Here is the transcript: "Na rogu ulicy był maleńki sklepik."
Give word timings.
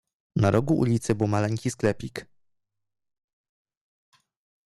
"Na 0.35 0.51
rogu 0.51 0.73
ulicy 0.77 1.15
był 1.15 1.27
maleńki 1.27 1.71
sklepik." 1.71 2.25